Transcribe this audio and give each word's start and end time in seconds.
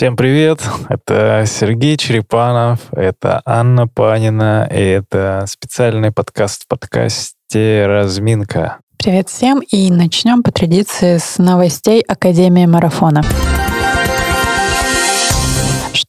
Всем 0.00 0.16
привет! 0.16 0.62
Это 0.88 1.44
Сергей 1.46 1.98
Черепанов, 1.98 2.80
это 2.92 3.42
Анна 3.44 3.86
Панина, 3.86 4.66
и 4.72 4.80
это 4.80 5.44
специальный 5.46 6.10
подкаст 6.10 6.64
в 6.64 6.68
подкасте 6.68 7.84
«Разминка». 7.86 8.78
Привет 8.96 9.28
всем, 9.28 9.60
и 9.60 9.90
начнем 9.90 10.42
по 10.42 10.52
традиции 10.52 11.18
с 11.18 11.36
новостей 11.36 12.00
Академии 12.00 12.64
Марафона. 12.64 13.22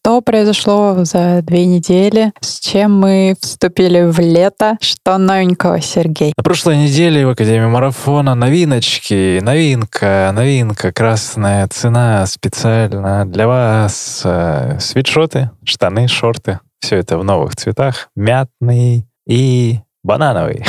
Что 0.04 0.20
произошло 0.21 1.05
за 1.05 1.43
две 1.43 1.67
недели? 1.67 2.34
С 2.41 2.59
чем 2.59 2.99
мы 2.99 3.35
вступили 3.39 4.02
в 4.09 4.17
лето? 4.17 4.75
Что 4.81 5.20
новенького, 5.20 5.80
Сергей? 5.80 6.34
На 6.35 6.44
прошлой 6.44 6.77
неделе 6.77 7.23
в 7.23 7.30
Академии 7.30 7.67
Марафона 7.67 8.34
новиночки, 8.34 9.39
новинка, 9.41 10.31
новинка, 10.34 10.91
красная 10.91 11.67
цена 11.67 12.25
специально 12.25 13.27
для 13.27 13.45
вас. 13.45 14.23
Э, 14.25 14.80
свитшоты, 14.80 15.52
штаны, 15.63 16.08
шорты. 16.08 16.59
Все 16.80 16.95
это 16.95 17.20
в 17.20 17.23
новых 17.23 17.55
цветах. 17.55 18.09
Мятный 18.16 19.05
и 19.27 19.81
банановый. 20.03 20.66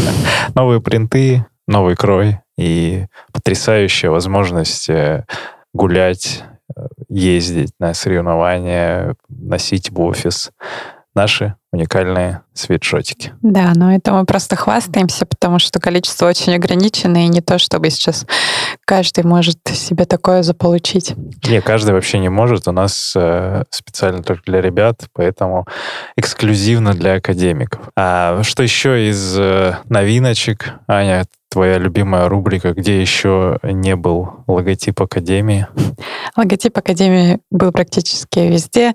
Новые 0.54 0.80
принты, 0.80 1.44
новый 1.66 1.96
крой 1.96 2.38
и 2.56 3.06
потрясающая 3.32 4.10
возможность 4.10 4.88
э, 4.88 5.24
гулять 5.74 6.44
ездить 7.08 7.72
на 7.78 7.94
соревнования, 7.94 9.14
носить 9.28 9.90
в 9.90 10.00
офис 10.00 10.50
наши 11.16 11.54
уникальные 11.72 12.42
свитшотики. 12.52 13.32
Да, 13.42 13.72
но 13.74 13.94
это 13.94 14.12
мы 14.12 14.24
просто 14.26 14.54
хвастаемся, 14.54 15.26
потому 15.26 15.58
что 15.58 15.80
количество 15.80 16.26
очень 16.26 16.54
ограничено, 16.54 17.24
и 17.24 17.28
не 17.28 17.40
то, 17.40 17.58
чтобы 17.58 17.90
сейчас 17.90 18.26
каждый 18.84 19.24
может 19.24 19.58
себе 19.66 20.04
такое 20.04 20.42
заполучить. 20.42 21.14
Не, 21.48 21.60
каждый 21.60 21.94
вообще 21.94 22.18
не 22.18 22.28
может. 22.28 22.68
У 22.68 22.72
нас 22.72 23.14
э, 23.16 23.64
специально 23.70 24.22
только 24.22 24.42
для 24.44 24.60
ребят, 24.60 25.06
поэтому 25.14 25.66
эксклюзивно 26.16 26.92
для 26.92 27.14
академиков. 27.14 27.80
А 27.96 28.42
что 28.42 28.62
еще 28.62 29.08
из 29.08 29.36
э, 29.38 29.76
новиночек? 29.88 30.74
Аня, 30.86 31.24
твоя 31.56 31.78
любимая 31.78 32.28
рубрика, 32.28 32.74
где 32.74 33.00
еще 33.00 33.58
не 33.62 33.96
был 33.96 34.44
логотип 34.46 35.00
Академии? 35.00 35.66
Логотип 36.36 36.76
Академии 36.76 37.38
был 37.50 37.72
практически 37.72 38.40
везде, 38.40 38.92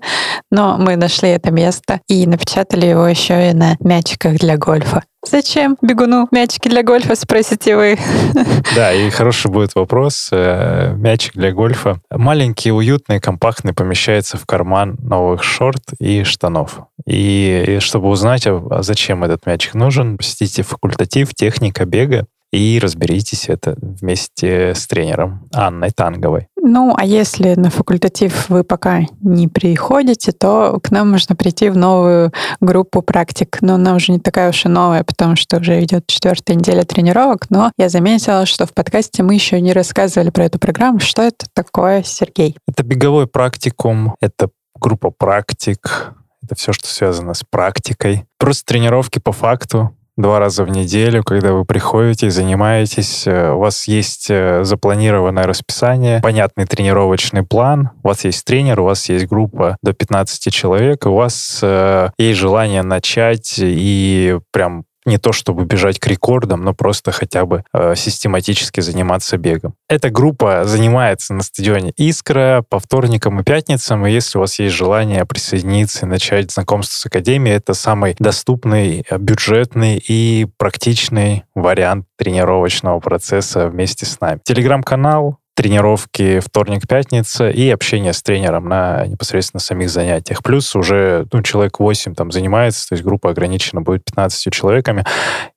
но 0.52 0.78
мы 0.78 0.94
нашли 0.94 1.30
это 1.30 1.50
место 1.50 2.00
и 2.06 2.24
напечатали 2.24 2.86
его 2.86 3.04
еще 3.08 3.50
и 3.50 3.52
на 3.52 3.74
мячиках 3.80 4.36
для 4.38 4.56
гольфа. 4.56 5.02
Зачем 5.24 5.78
бегуну 5.80 6.26
мячики 6.32 6.68
для 6.68 6.82
гольфа, 6.82 7.14
спросите 7.14 7.76
вы? 7.76 7.98
Да, 8.74 8.92
и 8.92 9.10
хороший 9.10 9.50
будет 9.50 9.74
вопрос. 9.74 10.28
Э, 10.32 10.94
мячик 10.96 11.34
для 11.34 11.52
гольфа. 11.52 12.00
Маленький, 12.10 12.72
уютный, 12.72 13.20
компактный, 13.20 13.72
помещается 13.72 14.36
в 14.36 14.46
карман 14.46 14.96
новых 14.98 15.44
шорт 15.44 15.82
и 15.98 16.24
штанов. 16.24 16.80
И, 17.06 17.64
и 17.66 17.78
чтобы 17.80 18.08
узнать, 18.08 18.46
а 18.46 18.82
зачем 18.82 19.22
этот 19.24 19.46
мячик 19.46 19.74
нужен, 19.74 20.16
посетите 20.16 20.62
факультатив 20.62 21.34
«Техника 21.34 21.84
бега» 21.84 22.26
и 22.52 22.78
разберитесь 22.80 23.48
это 23.48 23.76
вместе 23.80 24.74
с 24.74 24.86
тренером 24.86 25.48
Анной 25.52 25.90
Танговой. 25.90 26.48
Ну, 26.64 26.94
а 26.96 27.04
если 27.04 27.54
на 27.56 27.70
факультатив 27.70 28.48
вы 28.48 28.62
пока 28.62 29.00
не 29.20 29.48
приходите, 29.48 30.30
то 30.30 30.78
к 30.80 30.92
нам 30.92 31.10
можно 31.10 31.34
прийти 31.34 31.68
в 31.68 31.76
новую 31.76 32.32
группу 32.60 33.02
практик. 33.02 33.58
Но 33.62 33.74
она 33.74 33.96
уже 33.96 34.12
не 34.12 34.20
такая 34.20 34.50
уж 34.50 34.64
и 34.64 34.68
новая, 34.68 35.02
потому 35.02 35.34
что 35.34 35.58
уже 35.58 35.82
идет 35.82 36.06
четвертая 36.06 36.56
неделя 36.56 36.84
тренировок. 36.84 37.50
Но 37.50 37.72
я 37.76 37.88
заметила, 37.88 38.46
что 38.46 38.64
в 38.66 38.72
подкасте 38.74 39.24
мы 39.24 39.34
еще 39.34 39.60
не 39.60 39.72
рассказывали 39.72 40.30
про 40.30 40.44
эту 40.44 40.60
программу. 40.60 41.00
Что 41.00 41.22
это 41.22 41.46
такое, 41.52 42.04
Сергей? 42.04 42.56
Это 42.68 42.84
беговой 42.84 43.26
практикум, 43.26 44.14
это 44.20 44.48
группа 44.78 45.10
практик, 45.10 46.14
это 46.44 46.54
все, 46.54 46.72
что 46.72 46.86
связано 46.86 47.34
с 47.34 47.42
практикой. 47.42 48.24
Просто 48.38 48.64
тренировки 48.66 49.18
по 49.18 49.32
факту, 49.32 49.96
два 50.16 50.38
раза 50.38 50.64
в 50.64 50.70
неделю, 50.70 51.22
когда 51.22 51.52
вы 51.52 51.64
приходите 51.64 52.30
занимаетесь, 52.30 53.26
э, 53.26 53.52
у 53.52 53.58
вас 53.58 53.88
есть 53.88 54.26
э, 54.30 54.64
запланированное 54.64 55.44
расписание, 55.44 56.20
понятный 56.20 56.66
тренировочный 56.66 57.42
план, 57.42 57.90
у 58.02 58.08
вас 58.08 58.24
есть 58.24 58.44
тренер, 58.44 58.80
у 58.80 58.84
вас 58.84 59.08
есть 59.08 59.26
группа 59.26 59.76
до 59.82 59.92
15 59.92 60.52
человек, 60.52 61.06
у 61.06 61.14
вас 61.14 61.60
э, 61.62 62.10
есть 62.18 62.38
желание 62.38 62.82
начать 62.82 63.54
и 63.58 64.38
прям 64.52 64.84
не 65.04 65.18
то 65.18 65.32
чтобы 65.32 65.64
бежать 65.64 65.98
к 65.98 66.06
рекордам, 66.06 66.64
но 66.64 66.74
просто 66.74 67.12
хотя 67.12 67.44
бы 67.44 67.64
э, 67.72 67.94
систематически 67.96 68.80
заниматься 68.80 69.36
бегом. 69.36 69.74
Эта 69.88 70.10
группа 70.10 70.64
занимается 70.64 71.34
на 71.34 71.42
стадионе 71.42 71.92
«Искра» 71.96 72.64
по 72.68 72.78
вторникам 72.78 73.40
и 73.40 73.44
пятницам, 73.44 74.06
и 74.06 74.12
если 74.12 74.38
у 74.38 74.42
вас 74.42 74.58
есть 74.58 74.74
желание 74.74 75.24
присоединиться 75.24 76.06
и 76.06 76.08
начать 76.08 76.50
знакомство 76.50 76.96
с 76.96 77.06
Академией, 77.06 77.56
это 77.56 77.74
самый 77.74 78.16
доступный, 78.18 79.04
э, 79.08 79.18
бюджетный 79.18 80.02
и 80.06 80.46
практичный 80.56 81.44
вариант 81.54 82.06
тренировочного 82.16 83.00
процесса 83.00 83.68
вместе 83.68 84.06
с 84.06 84.20
нами. 84.20 84.40
Телеграм-канал 84.44 85.38
тренировки 85.54 86.40
вторник-пятница 86.40 87.50
и 87.50 87.68
общение 87.70 88.12
с 88.12 88.22
тренером 88.22 88.68
на 88.68 89.06
непосредственно 89.06 89.60
самих 89.60 89.90
занятиях. 89.90 90.42
Плюс 90.42 90.74
уже 90.74 91.26
ну, 91.32 91.42
человек 91.42 91.78
8 91.78 92.14
там 92.14 92.32
занимается, 92.32 92.88
то 92.88 92.94
есть 92.94 93.04
группа 93.04 93.30
ограничена 93.30 93.82
будет 93.82 94.04
15 94.04 94.52
человеками. 94.52 95.04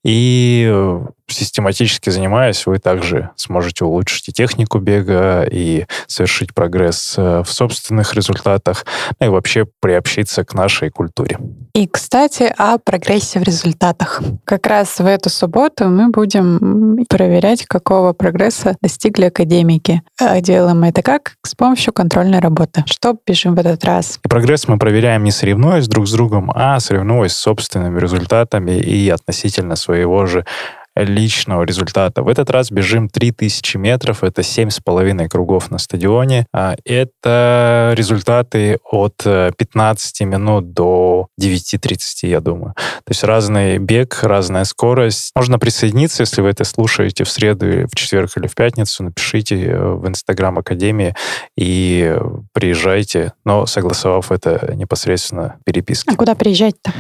И 0.04 0.68
э, 0.70 1.06
систематически 1.28 2.10
занимаясь, 2.10 2.66
вы 2.66 2.80
также 2.80 3.32
сможете 3.36 3.86
улучшить 3.86 4.30
и 4.30 4.34
технику 4.34 4.80
бега, 4.80 5.44
и 5.50 5.86
совершить 6.08 6.54
прогресс 6.54 7.16
э, 7.18 7.44
в 7.44 7.52
собственных 7.52 8.14
результатах, 8.14 8.86
ну 9.20 9.28
и 9.28 9.30
вообще 9.30 9.66
приобщиться 9.80 10.44
к 10.44 10.54
нашей 10.54 10.90
культуре. 10.90 11.40
И, 11.74 11.88
кстати, 11.88 12.54
о 12.58 12.78
прогрессе 12.78 13.40
в 13.40 13.44
результатах. 13.44 14.22
Как 14.44 14.68
раз 14.68 15.00
в 15.00 15.06
эту 15.06 15.30
субботу 15.30 15.86
мы 15.86 16.10
будем 16.10 17.06
проверять, 17.10 17.66
какого 17.66 18.14
прогресса 18.14 18.76
достигли 18.82 19.26
академики. 19.26 19.85
А 20.20 20.42
делаем 20.42 20.84
это 20.84 21.02
как? 21.02 21.36
С 21.44 21.56
помощью 21.56 21.94
контрольной 21.94 22.40
работы. 22.40 22.84
Что 22.86 23.14
пишем 23.14 23.56
в 23.56 23.60
этот 23.60 23.84
раз? 23.86 24.20
И 24.24 24.28
прогресс 24.28 24.68
мы 24.68 24.78
проверяем 24.78 25.24
не 25.24 25.32
соревнуясь 25.32 25.88
друг 25.88 26.08
с 26.08 26.12
другом, 26.12 26.52
а 26.54 26.80
соревнуясь 26.80 27.34
с 27.34 27.38
собственными 27.38 28.00
результатами 28.00 28.72
и 28.72 29.10
относительно 29.10 29.76
своего 29.76 30.26
же 30.26 30.46
личного 30.96 31.64
результата. 31.64 32.24
В 32.24 32.28
этот 32.28 32.50
раз 32.50 32.72
бежим 32.72 33.10
3000 33.10 33.78
метров, 33.78 34.24
это 34.24 34.42
7,5 34.42 35.28
кругов 35.28 35.70
на 35.72 35.78
стадионе. 35.78 36.46
А, 36.54 36.76
это 36.86 37.94
результаты 37.96 38.80
от 38.90 39.18
15 39.24 40.22
э, 40.22 40.26
минут 40.26 40.74
до 40.74 41.28
9.30, 41.40 42.28
я 42.28 42.40
думаю. 42.40 42.74
То 42.76 43.12
есть 43.12 43.24
разный 43.24 43.78
бег, 43.78 44.20
разная 44.24 44.64
скорость. 44.64 45.32
Можно 45.36 45.60
присоединиться, 45.60 46.24
если 46.24 46.42
вы 46.42 46.50
это 46.50 46.64
слушаете 46.64 47.24
в 47.24 47.30
среду, 47.30 47.88
в 47.88 47.96
четверг 47.96 48.32
или 48.38 48.48
в 48.48 48.56
пятницу, 48.56 49.04
напишите 49.04 49.64
э, 49.64 49.94
в 49.94 50.08
Инстаграм 50.08 50.58
Академии 50.58 51.14
и 51.58 52.18
приезжайте, 52.54 53.34
но 53.44 53.66
согласовав 53.66 54.32
это 54.32 54.74
непосредственно 54.76 55.58
переписки. 55.66 56.10
А 56.10 56.16
куда 56.16 56.36
приезжать-то? 56.36 56.94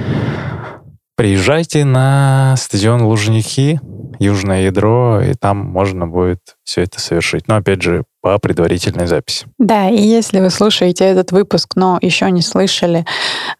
Приезжайте 1.15 1.85
на 1.85 2.55
стадион 2.57 3.03
Лужники, 3.03 3.79
Южное 4.19 4.63
ядро, 4.63 5.21
и 5.21 5.33
там 5.33 5.57
можно 5.57 6.07
будет 6.07 6.39
все 6.63 6.81
это 6.81 6.99
совершить. 6.99 7.47
Но, 7.47 7.55
опять 7.55 7.81
же, 7.81 8.03
по 8.21 8.37
предварительной 8.39 9.07
записи. 9.07 9.45
Да, 9.57 9.89
и 9.89 10.01
если 10.01 10.39
вы 10.39 10.49
слушаете 10.49 11.05
этот 11.05 11.31
выпуск, 11.31 11.73
но 11.75 11.99
еще 12.01 12.29
не 12.31 12.41
слышали 12.41 13.05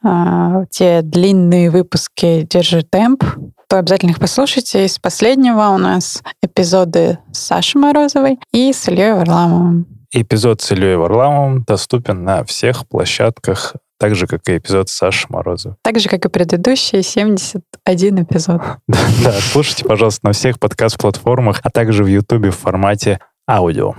э, 0.04 0.66
те 0.70 1.02
длинные 1.02 1.70
выпуски 1.70 2.48
«Держи 2.50 2.84
темп», 2.84 3.24
то 3.70 3.80
обязательно 3.80 4.12
их 4.12 4.20
послушайте. 4.20 4.86
Из 4.86 5.00
последнего 5.00 5.70
у 5.70 5.78
нас 5.78 6.24
эпизоды 6.42 7.20
с 7.32 7.40
Сашей 7.40 7.80
Морозовой 7.82 8.40
и 8.52 8.72
с 8.74 8.88
Ильей 8.88 9.14
Варламовым. 9.14 9.88
Эпизод 10.12 10.62
с 10.62 10.72
Ильей 10.72 10.96
Варламовым 10.96 11.64
доступен 11.64 12.24
на 12.24 12.44
всех 12.44 12.88
площадках 12.88 13.76
так 14.06 14.14
же, 14.14 14.28
как 14.28 14.48
и 14.50 14.58
эпизод 14.58 14.88
Саши 14.88 15.26
Морозова. 15.30 15.78
Так 15.82 16.00
же, 16.00 16.10
как 16.10 16.26
и 16.26 16.30
предыдущие 16.30 17.02
71 17.02 18.22
эпизод. 18.22 18.62
да, 18.88 19.32
слушайте, 19.52 19.84
пожалуйста, 19.84 20.28
на 20.28 20.34
всех 20.34 20.60
подкаст-платформах, 20.60 21.60
а 21.64 21.72
также 21.72 22.04
в 22.04 22.08
Ютубе 22.08 22.52
в 22.52 22.56
формате 22.56 23.20
аудио. 23.50 23.96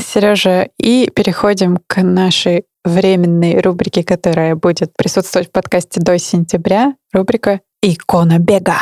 Сережа, 0.00 0.70
и 0.78 1.10
переходим 1.14 1.80
к 1.86 2.02
нашей 2.02 2.64
временной 2.82 3.60
рубрике, 3.60 4.02
которая 4.02 4.56
будет 4.56 4.92
присутствовать 4.96 5.48
в 5.48 5.52
подкасте 5.52 6.00
до 6.00 6.18
сентября. 6.18 6.94
Рубрика 7.12 7.60
«Икона 7.82 8.38
бега». 8.38 8.78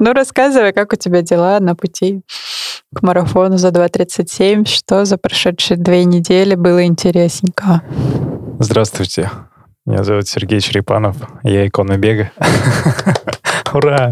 Ну, 0.00 0.12
рассказывай, 0.12 0.72
как 0.72 0.92
у 0.92 0.96
тебя 0.96 1.22
дела 1.22 1.60
на 1.60 1.76
пути 1.76 2.22
к 2.94 3.02
марафону 3.02 3.58
за 3.58 3.68
2.37. 3.68 4.66
Что 4.66 5.04
за 5.04 5.18
прошедшие 5.18 5.76
две 5.76 6.04
недели 6.04 6.54
было 6.54 6.84
интересненького? 6.84 7.82
Здравствуйте. 8.58 9.30
Меня 9.86 10.04
зовут 10.04 10.28
Сергей 10.28 10.60
Черепанов. 10.60 11.16
Я 11.42 11.66
икона 11.66 11.96
бега. 11.96 12.30
Ура! 13.72 14.10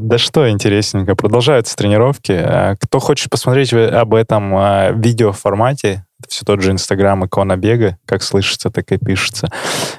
Да 0.00 0.18
что 0.18 0.48
интересненько, 0.50 1.14
продолжаются 1.14 1.76
тренировки. 1.76 2.76
Кто 2.80 2.98
хочет 2.98 3.30
посмотреть 3.30 3.72
об 3.72 4.14
этом 4.14 4.54
а, 4.56 4.90
видео 4.92 5.32
формате, 5.32 6.06
это 6.18 6.28
все 6.28 6.44
тот 6.44 6.60
же 6.62 6.72
Инстаграм 6.72 7.24
икона 7.24 7.56
бега, 7.56 7.98
как 8.06 8.22
слышится, 8.22 8.70
так 8.70 8.92
и 8.92 8.98
пишется. 8.98 9.48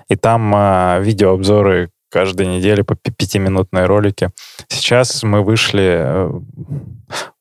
И 0.08 0.16
там 0.16 0.52
а, 0.56 1.00
видеообзоры 1.00 1.90
каждой 2.12 2.48
неделе 2.48 2.84
по 2.84 2.96
пятиминутные 2.96 3.86
ролики. 3.86 4.30
Сейчас 4.68 5.24
мы 5.24 5.44
вышли 5.44 5.96
э, 5.98 6.32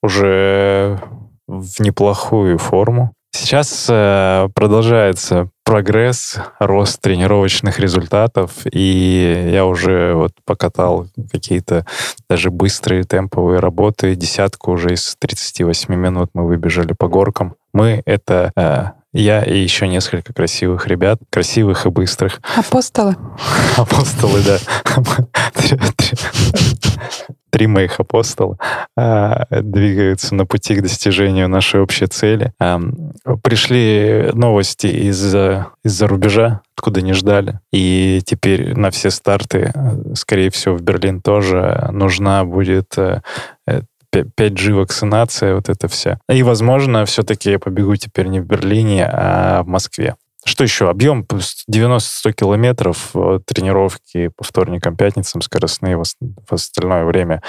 уже 0.03 1.01
в 1.47 1.81
неплохую 1.81 2.59
форму. 2.59 3.13
Сейчас 3.33 3.87
э, 3.89 4.49
продолжается 4.55 5.51
прогресс, 5.65 6.37
рост 6.59 7.01
тренировочных 7.01 7.79
результатов, 7.79 8.51
и 8.71 9.51
я 9.53 9.67
уже 9.67 10.15
вот 10.15 10.33
покатал 10.45 11.07
какие-то 11.31 11.87
даже 12.29 12.51
быстрые 12.51 13.05
темповые 13.05 13.61
работы. 13.61 14.17
Десятку 14.17 14.73
уже 14.73 14.95
из 14.95 15.17
38 15.21 15.95
минут 15.95 16.31
мы 16.35 16.47
выбежали 16.47 16.93
по 16.93 17.07
горкам. 17.07 17.55
Мы— 17.73 18.03
это 18.05 18.53
э, 18.57 18.87
я 19.13 19.43
и 19.43 19.59
еще 19.59 19.89
несколько 19.89 20.33
красивых 20.33 20.87
ребят, 20.87 21.19
красивых 21.31 21.87
и 21.87 21.91
быстрых. 21.91 22.41
Апостолы. 22.57 23.17
Апостолы, 23.77 24.41
да 24.43 24.59
три 27.51 27.67
моих 27.67 28.01
апостола 28.01 28.59
а, 28.97 29.47
двигаются 29.51 30.35
на 30.35 30.47
пути 30.47 30.75
к 30.75 30.83
достижению 30.83 31.49
нашей 31.49 31.81
общей 31.81 32.07
цели. 32.07 32.53
А, 32.59 32.81
пришли 33.43 34.31
новости 34.33 34.87
из-за 34.87 35.69
из 35.85 36.01
рубежа, 36.03 36.63
откуда 36.77 37.03
не 37.03 37.13
ждали. 37.13 37.61
И 37.73 38.23
теперь 38.25 38.77
на 38.77 38.91
все 38.91 39.11
старты, 39.11 39.73
скорее 40.15 40.51
всего, 40.51 40.77
в 40.77 40.83
Берлин 40.83 41.21
тоже 41.21 41.89
нужна 41.93 42.45
будет 42.45 42.97
5G 42.97 44.71
э, 44.71 44.73
вакцинация, 44.73 45.55
вот 45.55 45.69
это 45.69 45.89
все. 45.89 46.19
И, 46.29 46.43
возможно, 46.43 47.05
все-таки 47.05 47.51
я 47.51 47.59
побегу 47.59 47.97
теперь 47.97 48.27
не 48.27 48.41
в 48.41 48.47
Берлине, 48.47 49.07
а 49.07 49.63
в 49.63 49.69
Москве. 49.69 50.17
Что 50.45 50.65
еще? 50.65 50.89
Объем 50.89 51.27
90-100 51.71 52.33
километров, 52.33 53.11
э, 53.15 53.41
тренировки 53.45 54.29
по 54.29 54.43
вторникам, 54.43 54.97
пятницам, 54.97 55.43
скоростные 55.43 55.99
в 55.99 56.53
остальное 56.53 57.05
время, 57.05 57.43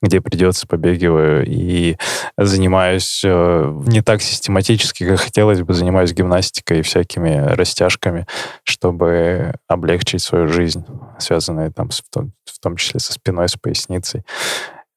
где 0.00 0.22
придется, 0.22 0.66
побегиваю 0.66 1.44
и 1.46 1.96
занимаюсь 2.38 3.22
э, 3.24 3.82
не 3.86 4.00
так 4.00 4.22
систематически, 4.22 5.06
как 5.06 5.20
хотелось 5.20 5.60
бы, 5.60 5.74
занимаюсь 5.74 6.14
гимнастикой 6.14 6.78
и 6.78 6.82
всякими 6.82 7.36
растяжками, 7.36 8.26
чтобы 8.64 9.54
облегчить 9.66 10.22
свою 10.22 10.48
жизнь, 10.48 10.86
связанную 11.18 11.70
там 11.72 11.90
в 11.90 12.02
том, 12.10 12.32
в 12.46 12.58
том 12.60 12.76
числе 12.76 12.98
со 12.98 13.12
спиной, 13.12 13.48
с 13.50 13.56
поясницей. 13.56 14.24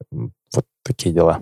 Вот 0.09 0.65
такие 0.83 1.13
дела. 1.13 1.39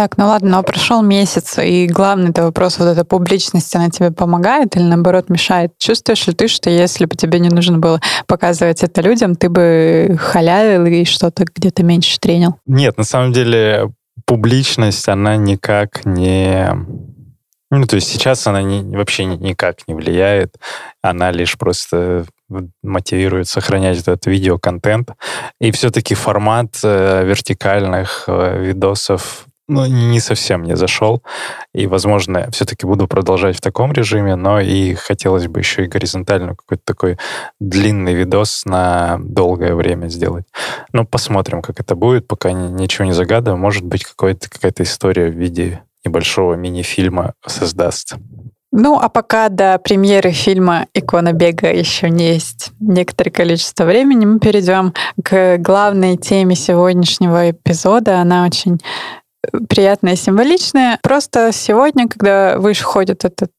Так, 0.00 0.16
ну 0.16 0.28
ладно, 0.28 0.48
но 0.48 0.62
прошел 0.62 1.02
месяц, 1.02 1.58
и 1.58 1.86
главный 1.86 2.30
это 2.30 2.44
вопрос, 2.44 2.78
вот 2.78 2.86
эта 2.86 3.04
публичность, 3.04 3.76
она 3.76 3.90
тебе 3.90 4.10
помогает 4.10 4.74
или 4.74 4.84
наоборот 4.84 5.28
мешает? 5.28 5.72
Чувствуешь 5.76 6.26
ли 6.26 6.32
ты, 6.32 6.48
что 6.48 6.70
если 6.70 7.04
бы 7.04 7.16
тебе 7.16 7.38
не 7.38 7.50
нужно 7.50 7.76
было 7.76 8.00
показывать 8.26 8.82
это 8.82 9.02
людям, 9.02 9.36
ты 9.36 9.50
бы 9.50 10.16
халявил 10.18 10.86
и 10.86 11.04
что-то 11.04 11.44
где-то 11.54 11.82
меньше 11.82 12.18
тренил? 12.18 12.54
Нет, 12.64 12.96
на 12.96 13.04
самом 13.04 13.34
деле 13.34 13.92
публичность, 14.24 15.06
она 15.06 15.36
никак 15.36 16.06
не... 16.06 16.74
Ну, 17.70 17.86
то 17.86 17.96
есть 17.96 18.08
сейчас 18.08 18.46
она 18.46 18.62
не, 18.62 18.96
вообще 18.96 19.26
никак 19.26 19.86
не 19.86 19.92
влияет, 19.92 20.56
она 21.02 21.30
лишь 21.30 21.58
просто 21.58 22.24
мотивирует 22.82 23.48
сохранять 23.48 23.98
этот 23.98 24.24
видеоконтент. 24.24 25.10
И 25.60 25.70
все-таки 25.72 26.14
формат 26.14 26.80
э, 26.82 27.22
вертикальных 27.26 28.24
э, 28.28 28.64
видосов 28.64 29.46
ну, 29.70 29.86
не 29.86 30.20
совсем 30.20 30.64
не 30.64 30.76
зашел. 30.76 31.22
И, 31.72 31.86
возможно, 31.86 32.48
все-таки 32.50 32.86
буду 32.86 33.06
продолжать 33.06 33.56
в 33.56 33.60
таком 33.60 33.92
режиме, 33.92 34.34
но 34.34 34.60
и 34.60 34.94
хотелось 34.94 35.46
бы 35.46 35.60
еще 35.60 35.84
и 35.84 35.88
горизонтально 35.88 36.56
какой-то 36.56 36.82
такой 36.84 37.18
длинный 37.60 38.14
видос 38.14 38.64
на 38.64 39.18
долгое 39.22 39.74
время 39.74 40.08
сделать. 40.08 40.44
Ну, 40.92 41.06
посмотрим, 41.06 41.62
как 41.62 41.80
это 41.80 41.94
будет, 41.94 42.26
пока 42.26 42.50
ничего 42.52 43.04
не 43.04 43.12
загадываю. 43.12 43.58
Может 43.58 43.84
быть, 43.84 44.04
какая-то 44.04 44.82
история 44.82 45.30
в 45.30 45.36
виде 45.36 45.82
небольшого 46.04 46.54
мини-фильма 46.54 47.34
создастся. 47.46 48.18
Ну, 48.72 49.00
а 49.00 49.08
пока 49.08 49.48
до 49.48 49.78
премьеры 49.78 50.30
фильма 50.30 50.86
«Икона 50.94 51.32
бега» 51.32 51.72
еще 51.72 52.08
не 52.08 52.34
есть 52.34 52.70
некоторое 52.78 53.32
количество 53.32 53.84
времени, 53.84 54.24
мы 54.24 54.38
перейдем 54.38 54.94
к 55.24 55.58
главной 55.58 56.16
теме 56.16 56.54
сегодняшнего 56.54 57.50
эпизода. 57.50 58.20
Она 58.20 58.46
очень 58.46 58.78
приятное, 59.68 60.16
символичное. 60.16 60.98
Просто 61.02 61.50
сегодня, 61.52 62.08
когда 62.08 62.58
выходит 62.58 63.24
этот 63.24 63.50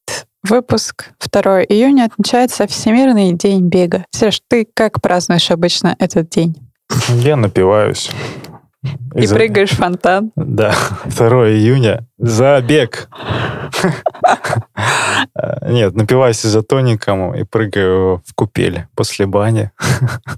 выпуск 0.43 1.09
2 1.31 1.63
июня, 1.63 2.05
отмечается 2.05 2.67
Всемирный 2.67 3.33
день 3.33 3.67
бега. 3.67 4.05
Сереж, 4.11 4.41
ты 4.47 4.67
как 4.73 5.01
празднуешь 5.01 5.51
обычно 5.51 5.95
этот 5.99 6.29
день? 6.29 6.55
Я 7.09 7.35
напиваюсь. 7.35 8.09
И 9.15 9.25
за... 9.25 9.35
прыгаешь 9.35 9.71
в 9.71 9.77
фонтан. 9.77 10.31
Да, 10.35 10.73
2 11.05 11.27
июня. 11.51 12.07
Забег. 12.17 13.09
Нет, 15.67 15.95
напиваюсь 15.95 16.45
изотоником 16.45 17.35
и 17.35 17.43
прыгаю 17.43 18.21
в 18.25 18.33
купель 18.33 18.85
после 18.95 19.25
бани. 19.25 19.71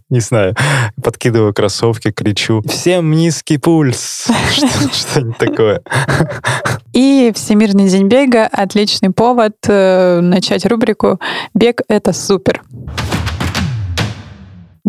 Не 0.10 0.19
знаю, 0.19 0.56
подкидываю 1.01 1.54
кроссовки, 1.54 2.12
кричу 2.12 2.62
«Всем 2.68 3.12
низкий 3.12 3.57
пульс!» 3.57 4.28
Что-нибудь 4.92 5.38
такое. 5.38 5.81
И 6.94 7.31
Всемирный 7.36 7.88
день 7.88 8.07
бега— 8.07 8.45
отличный 8.51 9.10
повод 9.10 9.56
э, 9.68 10.19
начать 10.22 10.66
рубрику 10.66 11.19
«Бег— 11.54 11.81
это 11.88 12.13
супер» 12.13 12.62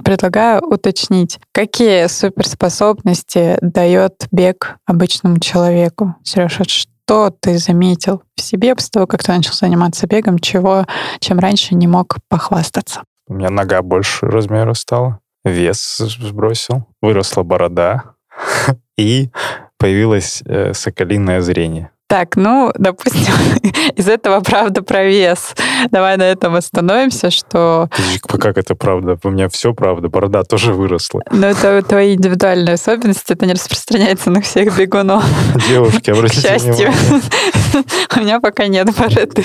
предлагаю 0.04 0.60
уточнить, 0.62 1.40
какие 1.52 2.06
суперспособности 2.06 3.58
дает 3.60 4.26
бег 4.30 4.76
обычному 4.86 5.40
человеку. 5.40 6.14
Сережа, 6.22 6.64
что 6.64 7.30
ты 7.30 7.58
заметил 7.58 8.22
в 8.36 8.40
себе 8.40 8.74
после 8.74 8.90
того, 8.92 9.06
как 9.06 9.22
ты 9.24 9.32
начал 9.32 9.54
заниматься 9.54 10.06
бегом, 10.06 10.38
чего, 10.38 10.86
чем 11.20 11.38
раньше 11.38 11.74
не 11.74 11.86
мог 11.86 12.18
похвастаться? 12.28 13.02
У 13.26 13.34
меня 13.34 13.50
нога 13.50 13.82
больше 13.82 14.26
размера 14.26 14.74
стала, 14.74 15.20
вес 15.44 15.96
сбросил, 15.98 16.86
выросла 17.00 17.42
борода 17.42 18.14
и 18.98 19.30
появилось 19.78 20.42
э, 20.46 20.74
соколиное 20.74 21.40
зрение. 21.40 21.90
Так, 22.14 22.36
ну, 22.36 22.70
допустим, 22.78 23.34
из 23.96 24.08
этого 24.08 24.38
правда 24.38 24.82
про 24.82 25.02
вес. 25.02 25.52
Давай 25.90 26.16
на 26.16 26.22
этом 26.22 26.54
остановимся, 26.54 27.32
что... 27.32 27.90
Как 28.22 28.56
это 28.56 28.76
правда? 28.76 29.18
У 29.24 29.30
меня 29.30 29.48
все 29.48 29.74
правда, 29.74 30.08
борода 30.08 30.44
тоже 30.44 30.74
выросла. 30.74 31.22
Но 31.32 31.48
это 31.48 31.82
твои 31.82 32.14
индивидуальные 32.14 32.74
особенности, 32.74 33.32
это 33.32 33.46
не 33.46 33.54
распространяется 33.54 34.30
на 34.30 34.42
всех 34.42 34.78
бегунов. 34.78 35.24
Девушки, 35.68 36.10
обратите 36.10 36.46
К 36.46 36.50
счастью, 36.52 36.92
у 38.16 38.20
меня 38.20 38.38
пока 38.38 38.68
нет 38.68 38.96
бороды. 38.96 39.44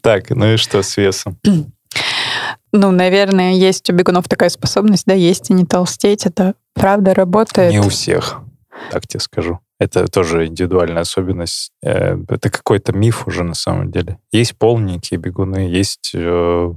Так, 0.00 0.30
ну 0.30 0.54
и 0.54 0.56
что 0.56 0.80
с 0.80 0.96
весом? 0.96 1.40
Ну, 2.70 2.92
наверное, 2.92 3.54
есть 3.54 3.90
у 3.90 3.92
бегунов 3.92 4.28
такая 4.28 4.50
способность, 4.50 5.06
да, 5.06 5.14
есть 5.14 5.50
и 5.50 5.52
не 5.52 5.64
толстеть. 5.64 6.24
Это 6.24 6.54
правда 6.72 7.14
работает. 7.14 7.72
Не 7.72 7.80
у 7.80 7.88
всех, 7.88 8.42
так 8.92 9.08
тебе 9.08 9.18
скажу. 9.18 9.58
Это 9.78 10.06
тоже 10.06 10.46
индивидуальная 10.46 11.02
особенность. 11.02 11.72
Э, 11.82 12.16
это 12.28 12.50
какой-то 12.50 12.92
миф 12.92 13.26
уже 13.26 13.44
на 13.44 13.54
самом 13.54 13.90
деле. 13.90 14.18
Есть 14.32 14.56
полненькие 14.56 15.18
бегуны, 15.18 15.68
есть... 15.68 16.12
Э, 16.14 16.72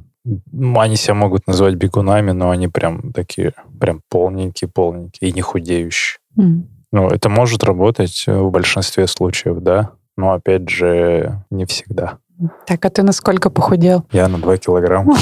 ну, 0.51 0.79
они 0.79 0.97
себя 0.97 1.13
могут 1.13 1.47
назвать 1.47 1.75
бегунами, 1.75 2.31
но 2.31 2.49
они 2.49 2.67
прям 2.67 3.13
такие, 3.13 3.53
прям 3.79 4.01
полненькие-полненькие 4.09 5.29
и 5.29 5.33
не 5.33 5.41
худеющие. 5.41 6.19
Mm. 6.37 6.63
Ну, 6.91 7.07
это 7.07 7.29
может 7.29 7.63
работать 7.63 8.25
в 8.27 8.49
большинстве 8.49 9.07
случаев, 9.07 9.59
да, 9.59 9.91
но 10.17 10.33
опять 10.33 10.67
же 10.67 11.43
не 11.49 11.65
всегда. 11.65 12.17
Так, 12.65 12.83
а 12.85 12.89
ты 12.89 13.03
насколько 13.03 13.49
похудел? 13.49 14.05
Я 14.11 14.27
на 14.27 14.37
2 14.37 14.57
килограмма. 14.57 15.15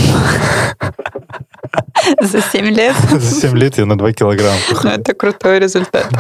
За 2.22 2.42
7 2.42 2.66
лет? 2.68 2.96
За 3.12 3.42
7 3.42 3.58
лет 3.58 3.78
я 3.78 3.86
на 3.86 3.98
2 3.98 4.14
килограмма 4.14 4.58
Ну, 4.84 4.90
это 4.90 5.14
крутой 5.14 5.60
результат. 5.60 6.08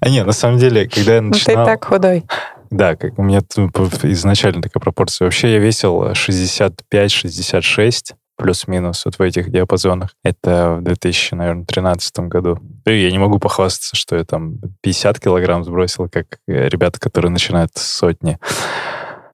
А 0.00 0.08
нет, 0.10 0.26
на 0.26 0.32
самом 0.32 0.58
деле, 0.58 0.88
когда 0.88 1.14
я 1.14 1.22
начинал... 1.22 1.58
Ну, 1.58 1.64
ты 1.64 1.70
так 1.70 1.84
худой. 1.84 2.24
Да, 2.70 2.96
как 2.96 3.18
у 3.18 3.22
меня 3.22 3.38
изначально 3.38 4.60
такая 4.60 4.80
пропорция. 4.80 5.24
Вообще 5.24 5.52
я 5.52 5.58
весил 5.58 6.10
65-66 6.10 8.14
плюс-минус 8.36 9.04
вот 9.06 9.18
в 9.18 9.22
этих 9.22 9.50
диапазонах. 9.50 10.14
Это 10.22 10.76
в 10.78 10.82
2013 10.82 12.18
году. 12.20 12.58
Я 12.84 13.10
не 13.10 13.18
могу 13.18 13.38
похвастаться, 13.38 13.96
что 13.96 14.16
я 14.16 14.24
там 14.24 14.58
50 14.82 15.20
килограмм 15.20 15.64
сбросил, 15.64 16.10
как 16.10 16.38
ребята, 16.46 17.00
которые 17.00 17.30
начинают 17.30 17.70
с 17.76 17.82
сотни. 17.82 18.38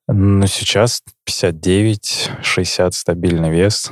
Но 0.07 0.47
сейчас 0.47 1.03
59-60 1.29 2.93
стабильный 2.93 3.51
вес 3.51 3.91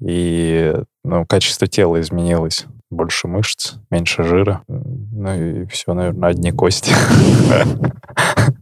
и 0.00 0.74
ну, 1.04 1.26
качество 1.26 1.66
тела 1.66 2.00
изменилось. 2.00 2.66
больше 2.90 3.28
мышц, 3.28 3.74
меньше 3.90 4.22
жира. 4.22 4.62
Ну 4.68 5.34
и 5.34 5.66
все, 5.66 5.94
наверное, 5.94 6.30
одни 6.30 6.50
кости. 6.52 6.94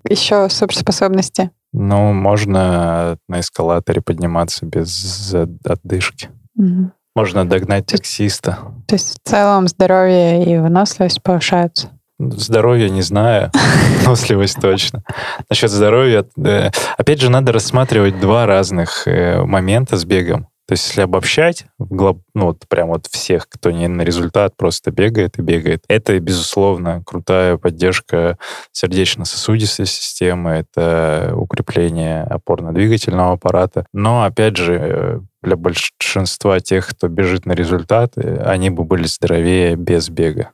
Еще 0.08 0.49
суперспособности. 0.49 1.50
Ну, 1.72 2.12
можно 2.12 3.16
на 3.28 3.40
эскалаторе 3.40 4.00
подниматься 4.00 4.66
без 4.66 5.34
отдышки. 5.64 6.28
Мгм. 6.54 6.92
Можно 7.14 7.49
догнать 7.49 7.87
таксиста. 7.87 8.58
То 8.87 8.94
есть 8.94 9.18
в 9.22 9.28
целом 9.28 9.68
здоровье 9.68 10.44
и 10.44 10.58
выносливость 10.58 11.22
повышаются. 11.22 11.90
Здоровье 12.18 12.88
не 12.88 13.02
знаю, 13.02 13.50
выносливость 14.00 14.61
точно. 14.61 15.02
Насчет 15.50 15.70
здоровья, 15.70 16.25
э, 16.37 16.70
опять 16.96 17.20
же, 17.20 17.30
надо 17.30 17.52
рассматривать 17.52 18.20
два 18.20 18.46
разных 18.46 19.06
э, 19.06 19.42
момента 19.42 19.96
с 19.96 20.04
бегом. 20.04 20.46
То 20.69 20.73
есть, 20.73 20.88
если 20.88 21.02
обобщать, 21.02 21.66
глоб- 21.81 22.23
ну, 22.35 22.47
вот 22.47 22.64
прям 22.69 22.88
вот 22.88 23.07
всех, 23.11 23.49
кто 23.49 23.71
не 23.71 23.88
на 23.88 24.02
результат, 24.02 24.57
просто 24.57 24.90
бегает 24.90 25.38
и 25.38 25.42
бегает, 25.42 25.85
это, 25.88 26.19
безусловно, 26.21 27.02
крутая 27.04 27.57
поддержка 27.57 28.38
сердечно-сосудистой 28.71 29.87
системы, 29.87 30.50
это 30.50 31.33
укрепление 31.35 32.23
опорно-двигательного 32.25 33.33
аппарата. 33.33 33.87
Но, 33.92 34.25
опять 34.25 34.57
же, 34.57 34.78
э, 34.81 35.21
для 35.42 35.57
большинства 35.57 36.61
тех, 36.61 36.88
кто 36.88 37.09
бежит 37.09 37.45
на 37.45 37.52
результат, 37.52 38.12
э, 38.16 38.42
они 38.45 38.71
бы 38.71 38.85
были 38.85 39.04
здоровее 39.04 39.75
без 39.75 40.09
бега. 40.09 40.50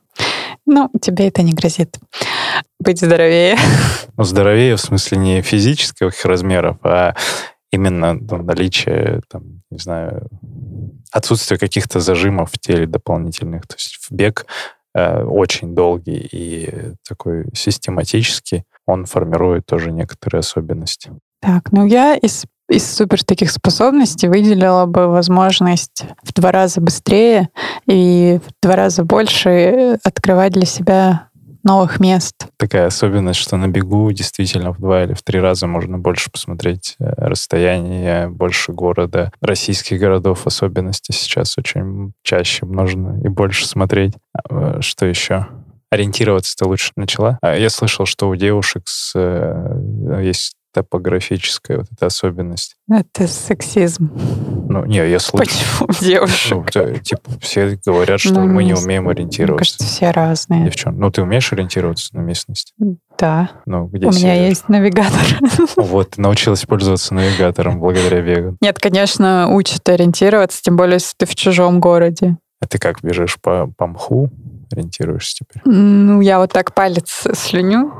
Ну, 0.65 0.89
тебе 1.01 1.27
это 1.27 1.43
не 1.43 1.53
грозит. 1.53 1.97
Быть 2.79 2.99
здоровее. 2.99 3.57
Ну, 4.17 4.23
здоровее 4.23 4.75
в 4.75 4.81
смысле 4.81 5.17
не 5.17 5.41
физических 5.41 6.25
размеров, 6.25 6.77
а 6.83 7.15
именно 7.71 8.13
ну, 8.13 8.43
наличие, 8.43 9.21
там, 9.29 9.61
не 9.69 9.77
знаю, 9.77 10.27
отсутствие 11.11 11.59
каких-то 11.59 11.99
зажимов 11.99 12.51
в 12.51 12.59
теле 12.59 12.87
дополнительных. 12.87 13.67
То 13.67 13.75
есть 13.75 13.99
в 14.01 14.11
бег 14.11 14.45
э, 14.95 15.23
очень 15.23 15.75
долгий 15.75 16.27
и 16.31 16.93
такой 17.07 17.45
систематический, 17.53 18.63
он 18.85 19.05
формирует 19.05 19.65
тоже 19.65 19.91
некоторые 19.91 20.39
особенности. 20.39 21.11
Так, 21.41 21.71
ну 21.71 21.85
я 21.85 22.15
из, 22.15 22.45
из 22.69 22.89
супер 22.89 23.23
таких 23.23 23.51
способностей 23.51 24.27
выделила 24.27 24.85
бы 24.85 25.07
возможность 25.07 26.03
в 26.21 26.33
два 26.33 26.51
раза 26.51 26.81
быстрее 26.81 27.49
и 27.87 28.39
в 28.45 28.51
два 28.61 28.75
раза 28.75 29.03
больше 29.03 29.99
открывать 30.03 30.53
для 30.53 30.65
себя 30.65 31.28
новых 31.63 31.99
мест. 31.99 32.35
Такая 32.57 32.87
особенность, 32.87 33.39
что 33.39 33.57
на 33.57 33.67
бегу 33.67 34.11
действительно 34.11 34.73
в 34.73 34.79
два 34.79 35.03
или 35.03 35.13
в 35.13 35.21
три 35.21 35.39
раза 35.39 35.67
можно 35.67 35.97
больше 35.97 36.31
посмотреть 36.31 36.95
э, 36.99 37.11
расстояние, 37.17 38.29
больше 38.29 38.71
города, 38.71 39.31
российских 39.41 39.99
городов 39.99 40.47
особенности 40.47 41.11
сейчас 41.11 41.57
очень 41.57 42.13
чаще 42.23 42.65
можно 42.65 43.19
и 43.23 43.27
больше 43.27 43.67
смотреть. 43.67 44.13
А, 44.33 44.77
э, 44.77 44.81
Что 44.81 45.05
еще? 45.05 45.47
Ориентироваться 45.91 46.55
ты 46.55 46.65
лучше 46.65 46.91
начала? 46.95 47.39
А 47.41 47.55
Я 47.55 47.69
слышал, 47.69 48.05
что 48.05 48.29
у 48.29 48.35
девушек 48.35 48.83
с, 48.85 49.13
э, 49.15 50.21
есть 50.23 50.53
топографическая 50.73 51.77
вот 51.77 51.87
эта 51.91 52.05
особенность. 52.05 52.75
Это 52.89 53.27
сексизм. 53.27 54.11
Ну, 54.69 54.85
не, 54.85 54.97
я 54.97 55.17
слышал. 55.19 55.45
Почему 55.87 55.89
девушек? 55.99 56.69
Ну, 56.75 56.93
типа, 56.99 57.21
все 57.41 57.79
говорят, 57.83 58.19
что 58.21 58.35
Ну, 58.35 58.45
мы 58.47 58.63
не 58.63 58.73
умеем 58.75 59.03
Мне 59.03 59.11
ориентироваться. 59.11 59.57
кажется, 59.79 59.83
все 59.83 60.11
разные. 60.11 60.65
Девчон, 60.65 60.97
ну 60.99 61.09
ты 61.09 61.23
умеешь 61.23 61.51
ориентироваться 61.51 62.15
на 62.15 62.21
местности? 62.21 62.73
Да. 63.17 63.49
Ну, 63.65 63.87
где 63.87 64.05
У 64.05 64.11
меня 64.11 64.35
север? 64.35 64.47
есть 64.49 64.69
навигатор. 64.69 65.39
Вот, 65.75 66.17
научилась 66.17 66.65
пользоваться 66.65 67.13
навигатором 67.15 67.79
благодаря 67.79 68.21
бегу. 68.21 68.57
Нет, 68.61 68.77
конечно, 68.79 69.47
учат 69.49 69.89
ориентироваться, 69.89 70.61
тем 70.61 70.77
более, 70.77 70.95
если 70.95 71.13
ты 71.17 71.25
в 71.25 71.35
чужом 71.35 71.79
городе. 71.79 72.37
А 72.61 72.67
ты 72.67 72.77
как 72.77 73.01
бежишь 73.01 73.37
по, 73.41 73.71
по 73.75 73.87
мху? 73.87 74.29
Ориентируешься 74.71 75.37
теперь? 75.39 75.61
Ну, 75.65 76.21
я 76.21 76.39
вот 76.39 76.51
так 76.51 76.73
палец 76.73 77.23
слюню. 77.33 77.93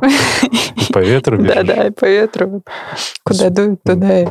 По 0.94 1.00
ветру 1.00 1.38
бежишь? 1.38 1.56
Да-да, 1.56 1.92
по 1.92 2.06
ветру. 2.06 2.64
Куда 3.24 3.50
дует, 3.50 3.84
туда 3.84 4.22
и... 4.22 4.28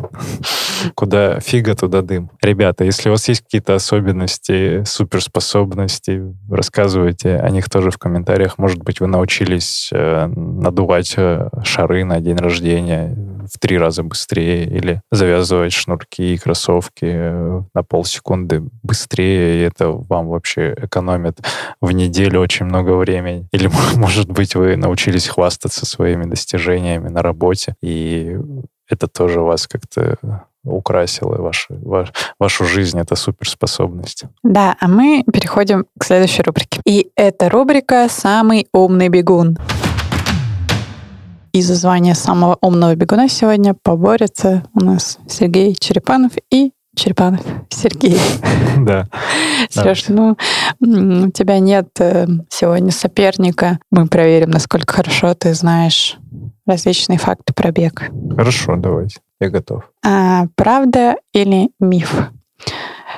Куда 0.95 1.40
фига, 1.40 1.75
туда 1.75 2.02
дым. 2.02 2.30
Ребята, 2.40 2.85
если 2.85 3.09
у 3.09 3.12
вас 3.12 3.28
есть 3.28 3.42
какие-то 3.42 3.75
особенности, 3.75 4.85
суперспособности, 4.85 6.35
рассказывайте 6.50 7.37
о 7.37 7.50
них 7.50 7.68
тоже 7.68 7.90
в 7.90 7.99
комментариях. 7.99 8.59
Может 8.59 8.78
быть, 8.83 9.00
вы 9.00 9.09
научились 9.09 9.90
э, 9.92 10.26
надувать 10.26 11.14
э, 11.16 11.49
шары 11.64 12.04
на 12.04 12.21
день 12.21 12.37
рождения 12.37 13.16
в 13.52 13.59
три 13.59 13.78
раза 13.78 14.02
быстрее 14.02 14.64
или 14.64 15.02
завязывать 15.11 15.73
шнурки 15.73 16.35
и 16.35 16.38
кроссовки 16.38 17.05
э, 17.05 17.62
на 17.75 17.83
полсекунды 17.83 18.62
быстрее, 18.83 19.59
и 19.59 19.62
это 19.62 19.90
вам 19.90 20.28
вообще 20.28 20.75
экономит 20.76 21.40
в 21.81 21.93
неделю 21.93 22.40
очень 22.40 22.67
много 22.67 22.93
времени. 22.93 23.49
Или, 23.52 23.71
может 23.97 24.31
быть, 24.31 24.55
вы 24.55 24.76
научились 24.76 25.28
хвастаться 25.28 25.87
своими 25.87 26.25
достижениями 26.25 27.09
на 27.09 27.23
работе, 27.23 27.75
и 27.83 28.37
это 28.88 29.07
тоже 29.07 29.40
вас 29.40 29.67
как-то 29.67 30.17
украсило 30.64 31.37
вашу, 31.40 31.75
ваш- 31.83 32.12
вашу 32.38 32.64
жизнь, 32.64 32.99
это 32.99 33.17
суперспособность. 33.17 34.25
Да, 34.43 34.76
а 34.81 34.88
мы 34.88 35.25
переходим 35.33 35.87
к 35.99 36.05
следующей 36.05 36.43
рубрике. 36.43 36.81
И 36.85 37.11
эта 37.17 37.49
рубрика 37.49 38.09
«Самый 38.11 38.69
умный 38.73 39.09
бегун». 39.09 39.57
И 41.58 41.60
за 41.60 41.74
звание 41.74 42.14
самого 42.14 42.56
умного 42.60 42.94
бегуна 42.94 43.28
сегодня 43.28 43.74
поборются 43.74 44.62
у 44.74 44.84
нас 44.84 45.18
Сергей 45.28 45.74
Черепанов 45.74 46.30
и 46.52 46.70
Черепанов 46.94 47.40
Сергей. 47.68 48.16
Да. 48.86 49.08
Сереж, 49.68 50.04
ну, 50.06 50.36
у 50.78 51.30
тебя 51.32 51.58
нет 51.58 51.88
э, 51.98 52.28
сегодня 52.48 52.92
соперника. 52.92 53.80
Мы 53.90 54.06
проверим, 54.06 54.50
насколько 54.50 54.94
хорошо 54.94 55.34
ты 55.34 55.52
знаешь 55.52 56.16
различные 56.64 57.18
факты 57.18 57.52
про 57.52 57.72
бег. 57.72 58.08
Хорошо, 58.36 58.76
давайте. 58.76 59.18
Я 59.40 59.50
готов. 59.50 59.82
А, 60.06 60.44
правда 60.54 61.16
или 61.32 61.70
миф? 61.80 62.30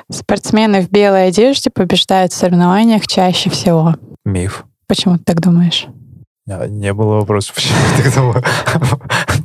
Спортсмены 0.09 0.81
в 0.81 0.89
белой 0.89 1.27
одежде 1.27 1.69
побеждают 1.69 2.33
в 2.33 2.37
соревнованиях 2.37 3.05
чаще 3.05 3.51
всего. 3.51 3.93
Миф. 4.25 4.65
Почему 4.87 5.19
ты 5.19 5.25
так 5.25 5.41
думаешь? 5.41 5.87
А, 6.51 6.67
Не 6.67 6.93
было 6.93 7.15
вопроса, 7.15 7.53
почему 7.53 7.77
я 7.97 8.03
так 8.03 8.13
думаю. 8.13 8.43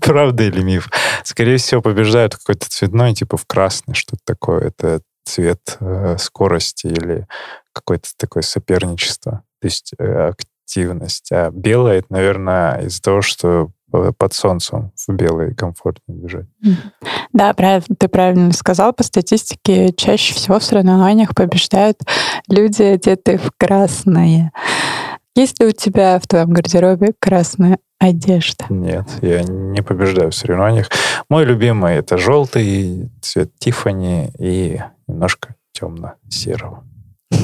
Правда 0.02 0.42
или 0.42 0.62
миф? 0.62 0.88
Скорее 1.24 1.56
всего, 1.58 1.82
побеждают 1.82 2.36
какой-то 2.36 2.68
цветной, 2.68 3.14
типа 3.14 3.36
в 3.36 3.46
красный, 3.46 3.94
что-то 3.94 4.22
такое. 4.24 4.68
Это 4.68 5.00
цвет 5.24 5.76
э, 5.80 6.16
скорости 6.18 6.86
или 6.86 7.26
какое-то 7.72 8.08
такое 8.16 8.42
соперничество. 8.42 9.42
То 9.60 9.66
есть 9.66 9.92
э, 9.98 10.32
активность. 10.66 11.30
А 11.32 11.50
белое, 11.50 11.98
это, 11.98 12.06
наверное, 12.10 12.82
из-за 12.82 13.02
того, 13.02 13.22
что 13.22 13.70
э, 13.92 14.12
под 14.16 14.32
солнцем 14.32 14.92
в 14.96 15.12
белой 15.12 15.54
комфортнее 15.54 16.18
бежать. 16.20 16.46
Да, 17.32 17.52
правильно, 17.54 17.96
ты 17.98 18.08
правильно 18.08 18.52
сказал. 18.52 18.92
По 18.92 19.02
статистике, 19.02 19.92
чаще 19.92 20.34
всего 20.34 20.58
в 20.58 20.64
соревнованиях 20.64 21.34
побеждают 21.34 21.98
люди, 22.48 22.82
одетые 22.82 23.38
в 23.38 23.50
красное. 23.58 24.52
Есть 25.36 25.60
ли 25.60 25.66
у 25.66 25.70
тебя 25.70 26.18
в 26.18 26.26
твоем 26.26 26.50
гардеробе 26.50 27.12
красная 27.20 27.78
одежда? 27.98 28.64
Нет, 28.70 29.06
я 29.20 29.42
не 29.42 29.82
побеждаю 29.82 30.30
в 30.30 30.34
соревнованиях. 30.34 30.88
Мой 31.28 31.44
любимый 31.44 31.96
это 31.96 32.16
желтый, 32.16 33.10
цвет 33.20 33.50
Тифани 33.58 34.30
и 34.38 34.80
немножко 35.06 35.54
темно-серого. 35.72 36.84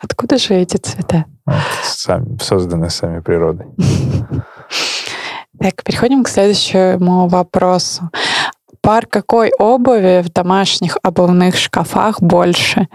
Откуда 0.00 0.36
же 0.36 0.54
эти 0.54 0.78
цвета? 0.78 1.26
Сами, 1.84 2.36
созданы 2.42 2.90
сами 2.90 3.20
природой. 3.20 3.66
Так, 5.60 5.84
переходим 5.84 6.24
к 6.24 6.28
следующему 6.28 7.28
вопросу. 7.28 8.10
Пар 8.82 9.06
какой 9.06 9.52
обуви 9.58 10.22
в 10.22 10.32
домашних 10.32 10.98
обувных 11.04 11.56
шкафах 11.56 12.20
больше? 12.20 12.88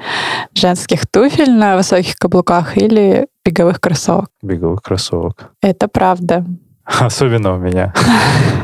Женских 0.54 1.08
туфель 1.08 1.52
на 1.52 1.78
высоких 1.78 2.16
каблуках 2.18 2.76
или 2.76 3.28
беговых 3.46 3.80
кроссовок? 3.80 4.28
Беговых 4.42 4.82
кроссовок. 4.82 5.52
Это 5.62 5.88
правда. 5.88 6.46
Особенно 6.86 7.54
у 7.54 7.58
меня. 7.58 7.94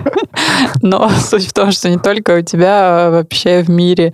Но 0.82 1.10
суть 1.10 1.48
в 1.48 1.54
том, 1.54 1.72
что 1.72 1.90
не 1.90 1.98
только 1.98 2.40
у 2.40 2.42
тебя, 2.42 3.08
а 3.08 3.12
вообще 3.12 3.62
в 3.64 3.70
мире 3.70 4.12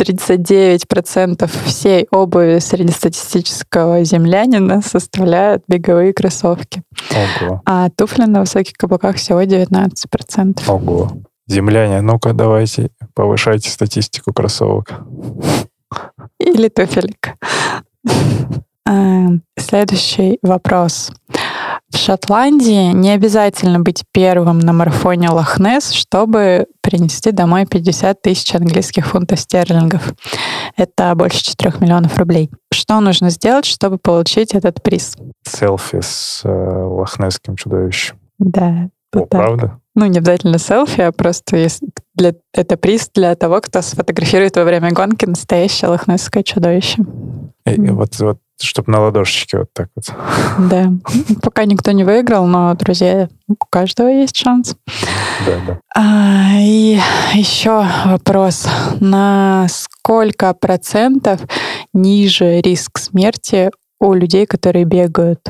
39% 0.00 1.50
всей 1.66 2.06
обуви 2.10 2.60
среднестатистического 2.60 4.04
землянина 4.04 4.80
составляют 4.80 5.64
беговые 5.68 6.14
кроссовки. 6.14 6.82
Ого. 7.10 7.60
А 7.66 7.90
туфли 7.90 8.24
на 8.24 8.40
высоких 8.40 8.72
каблуках 8.74 9.16
всего 9.16 9.42
19%. 9.42 10.62
Ого. 10.66 11.12
Земляне, 11.52 12.00
ну-ка 12.00 12.32
давайте 12.32 12.88
повышайте 13.12 13.68
статистику 13.68 14.32
кроссовок. 14.32 14.94
Или 16.38 16.68
туфелек. 16.68 17.34
А, 18.88 19.26
Следующий 19.58 20.38
вопрос. 20.42 21.12
В 21.90 21.98
Шотландии 21.98 22.92
не 22.92 23.10
обязательно 23.10 23.80
быть 23.80 24.04
первым 24.12 24.60
на 24.60 24.72
марафоне 24.72 25.28
Лохнес, 25.28 25.90
чтобы 25.90 26.68
принести 26.80 27.32
домой 27.32 27.66
50 27.66 28.22
тысяч 28.22 28.54
английских 28.54 29.08
фунтов 29.08 29.38
стерлингов. 29.38 30.14
Это 30.78 31.14
больше 31.14 31.44
4 31.44 31.74
миллионов 31.80 32.16
рублей. 32.16 32.50
Что 32.72 32.98
нужно 33.00 33.28
сделать, 33.28 33.66
чтобы 33.66 33.98
получить 33.98 34.54
этот 34.54 34.82
приз? 34.82 35.16
Селфи 35.42 36.00
с 36.00 36.40
э, 36.44 36.48
лохнесским 36.48 37.56
чудовищем. 37.56 38.18
Да. 38.38 38.88
О, 39.14 39.20
так. 39.20 39.28
правда? 39.30 39.78
Ну, 39.94 40.06
не 40.06 40.18
обязательно 40.18 40.58
селфи, 40.58 41.02
а 41.02 41.12
просто 41.12 41.68
для, 42.14 42.34
это 42.54 42.76
приз 42.78 43.10
для 43.14 43.34
того, 43.34 43.60
кто 43.60 43.82
сфотографирует 43.82 44.56
во 44.56 44.64
время 44.64 44.90
гонки 44.92 45.26
настоящее 45.26 45.90
лохнесское 45.90 46.42
чудовище. 46.42 47.02
И, 47.66 47.70
и 47.72 47.80
Мгм. 47.80 47.96
вот, 47.96 48.18
вот, 48.20 48.38
чтобы 48.60 48.90
на 48.90 49.00
ладошечке 49.00 49.58
вот 49.58 49.68
так 49.74 49.88
вот. 49.94 50.06
Да. 50.70 50.90
Пока 51.42 51.64
никто 51.66 51.92
не 51.92 52.04
выиграл, 52.04 52.46
но, 52.46 52.74
друзья, 52.74 53.28
у 53.48 53.54
каждого 53.68 54.08
есть 54.08 54.36
шанс. 54.36 54.76
Да, 55.46 55.58
да. 55.66 55.78
А, 55.94 56.52
и 56.58 56.98
еще 57.34 57.84
вопрос. 58.06 58.66
На 59.00 59.66
сколько 59.68 60.54
процентов 60.54 61.40
ниже 61.92 62.60
риск 62.62 62.98
смерти 62.98 63.70
у 64.00 64.14
людей, 64.14 64.46
которые 64.46 64.84
бегают 64.86 65.40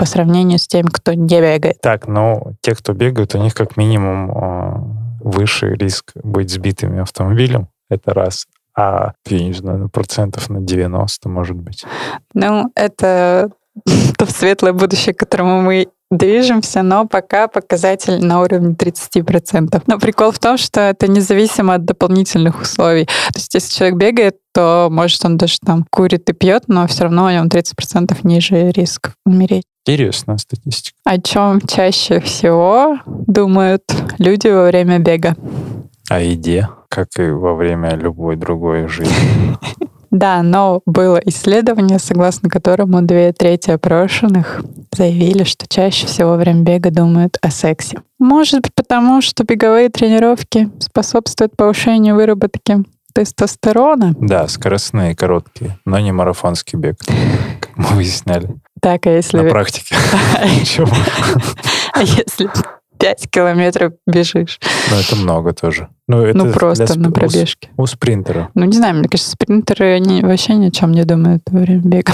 по 0.00 0.06
сравнению 0.06 0.58
с 0.58 0.66
теми, 0.66 0.86
кто 0.86 1.12
не 1.12 1.26
бегает? 1.26 1.78
Так, 1.82 2.08
ну, 2.08 2.54
те, 2.62 2.74
кто 2.74 2.94
бегают, 2.94 3.34
у 3.34 3.38
них 3.38 3.52
как 3.52 3.76
минимум 3.76 4.30
э, 4.30 5.28
выше 5.28 5.74
риск 5.74 6.12
быть 6.14 6.48
сбитыми 6.48 7.02
автомобилем. 7.02 7.68
Это 7.90 8.14
раз. 8.14 8.46
А, 8.74 9.12
я 9.26 9.44
не 9.44 9.52
знаю, 9.52 9.78
ну, 9.78 9.88
процентов 9.90 10.48
на 10.48 10.62
90, 10.62 11.28
может 11.28 11.56
быть. 11.56 11.84
Ну, 12.32 12.72
это 12.74 13.50
то 14.16 14.24
светлое 14.24 14.72
будущее, 14.72 15.14
к 15.14 15.18
которому 15.18 15.60
мы 15.60 15.88
движемся, 16.10 16.82
но 16.82 17.06
пока 17.06 17.46
показатель 17.46 18.24
на 18.24 18.40
уровне 18.40 18.74
30%. 18.74 19.82
Но 19.86 19.98
прикол 19.98 20.32
в 20.32 20.38
том, 20.38 20.56
что 20.56 20.80
это 20.80 21.08
независимо 21.08 21.74
от 21.74 21.84
дополнительных 21.84 22.62
условий. 22.62 23.04
То 23.04 23.36
есть 23.36 23.52
если 23.52 23.76
человек 23.76 23.98
бегает, 23.98 24.36
то 24.54 24.88
может 24.90 25.22
он 25.26 25.36
даже 25.36 25.58
там 25.62 25.84
курит 25.90 26.30
и 26.30 26.32
пьет, 26.32 26.64
но 26.68 26.86
все 26.86 27.04
равно 27.04 27.26
у 27.26 27.30
него 27.30 27.44
30% 27.44 28.16
ниже 28.22 28.70
риск 28.70 29.12
умереть. 29.26 29.64
Интересная 29.86 30.36
статистика. 30.36 30.96
О 31.04 31.18
чем 31.20 31.60
чаще 31.60 32.20
всего 32.20 32.98
думают 33.06 33.82
люди 34.18 34.48
во 34.48 34.66
время 34.66 34.98
бега? 34.98 35.34
О 36.08 36.20
еде, 36.20 36.68
как 36.88 37.08
и 37.18 37.30
во 37.30 37.54
время 37.54 37.94
любой 37.96 38.36
другой 38.36 38.88
жизни. 38.88 39.56
Да, 40.10 40.42
но 40.42 40.80
было 40.86 41.18
исследование, 41.24 42.00
согласно 42.00 42.48
которому 42.48 43.00
две 43.00 43.32
трети 43.32 43.70
опрошенных 43.70 44.60
заявили, 44.92 45.44
что 45.44 45.66
чаще 45.68 46.08
всего 46.08 46.30
во 46.30 46.36
время 46.36 46.62
бега 46.62 46.90
думают 46.90 47.38
о 47.40 47.50
сексе. 47.50 48.00
Может 48.18 48.62
быть, 48.62 48.74
потому 48.74 49.22
что 49.22 49.44
беговые 49.44 49.88
тренировки 49.88 50.68
способствуют 50.80 51.56
повышению 51.56 52.16
выработки 52.16 52.82
тестостерона. 53.14 54.14
Да, 54.18 54.48
скоростные, 54.48 55.14
короткие, 55.14 55.78
но 55.84 55.98
не 56.00 56.12
марафонский 56.12 56.78
бег, 56.78 56.96
мы 57.80 57.96
выясняли 57.96 58.48
Так, 58.80 59.06
а 59.06 59.10
если, 59.10 59.38
на 59.38 59.50
практике. 59.50 59.96
Ничего. 60.60 60.88
а 61.92 62.02
если 62.02 62.48
5 62.98 63.30
километров 63.30 63.94
бежишь? 64.06 64.58
Ну, 64.90 64.96
это 64.96 65.16
много 65.16 65.52
тоже. 65.54 65.88
Ну, 66.06 66.22
это 66.22 66.36
ну, 66.36 66.52
просто 66.52 66.84
сп- 66.84 66.98
на 66.98 67.08
у 67.08 67.12
пробежке. 67.12 67.70
У 67.76 67.86
спринтера. 67.86 68.50
Ну, 68.54 68.66
не 68.66 68.76
знаю, 68.76 68.96
мне 68.96 69.08
кажется, 69.08 69.32
спринтеры 69.32 69.94
они 69.94 70.22
вообще 70.22 70.54
ни 70.54 70.68
о 70.68 70.70
чем 70.70 70.92
не 70.92 71.04
думают 71.04 71.42
во 71.50 71.60
время 71.60 71.82
бега. 71.82 72.12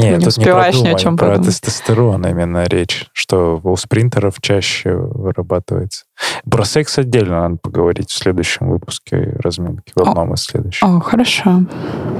Нет, 0.00 0.18
не 0.18 0.24
тут 0.24 0.36
не 0.36 0.42
успеваешь 0.42 0.80
ни 0.80 0.88
о 0.88 0.94
чем 0.94 1.16
про 1.16 1.28
подумать. 1.28 1.48
тестостерон 1.48 2.26
именно 2.26 2.64
речь, 2.64 3.06
что 3.12 3.60
у 3.62 3.76
спринтеров 3.76 4.36
чаще 4.40 4.94
вырабатывается. 4.94 6.04
Про 6.50 6.64
секс 6.64 6.98
отдельно 6.98 7.42
надо 7.42 7.56
поговорить 7.56 8.10
в 8.10 8.16
следующем 8.16 8.70
выпуске 8.70 9.36
разминки, 9.38 9.92
в 9.94 10.08
одном 10.08 10.34
из 10.34 10.42
следующих. 10.42 10.82
О, 10.86 11.00
хорошо. 11.00 11.62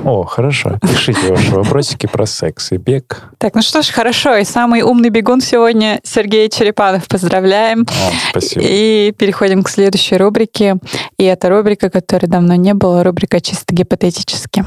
О, 0.04 0.24
хорошо. 0.24 0.78
Пишите 0.80 1.28
ваши 1.28 1.50
вопросики 1.54 2.06
про 2.06 2.26
секс 2.26 2.72
и 2.72 2.76
бег. 2.76 3.24
Так, 3.38 3.54
ну 3.54 3.62
что 3.62 3.82
ж, 3.82 3.88
хорошо. 3.90 4.36
И 4.36 4.44
самый 4.44 4.82
умный 4.82 5.10
бегун 5.10 5.40
сегодня 5.40 6.00
Сергей 6.02 6.48
Черепанов. 6.48 7.08
Поздравляем. 7.08 7.82
О, 7.82 8.12
спасибо. 8.30 8.62
И 8.64 9.12
переходим 9.18 9.62
к 9.62 9.68
следующей 9.68 10.16
рубрике. 10.16 10.76
И 11.18 11.24
это 11.24 11.48
рубрика, 11.48 11.90
которой 11.90 12.26
давно 12.26 12.54
не 12.54 12.74
было, 12.74 13.04
рубрика 13.04 13.40
чисто 13.40 13.74
гипотетически. 13.74 14.64